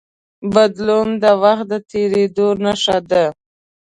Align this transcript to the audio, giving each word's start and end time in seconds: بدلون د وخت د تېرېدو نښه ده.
بدلون 0.53 1.07
د 1.23 1.25
وخت 1.43 1.65
د 1.71 1.73
تېرېدو 1.91 2.47
نښه 2.63 2.97
ده. 3.09 3.25